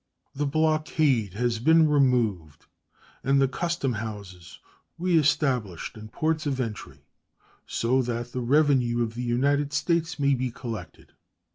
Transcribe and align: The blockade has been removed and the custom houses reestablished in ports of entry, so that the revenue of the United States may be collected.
The 0.33 0.47
blockade 0.47 1.35
has 1.35 1.59
been 1.59 1.87
removed 1.87 2.65
and 3.23 3.39
the 3.39 3.47
custom 3.47 3.93
houses 3.93 4.57
reestablished 4.97 5.95
in 5.95 6.07
ports 6.09 6.47
of 6.47 6.59
entry, 6.59 7.05
so 7.67 8.01
that 8.01 8.31
the 8.31 8.41
revenue 8.41 9.03
of 9.03 9.13
the 9.13 9.21
United 9.21 9.73
States 9.73 10.17
may 10.17 10.33
be 10.33 10.49
collected. 10.49 11.13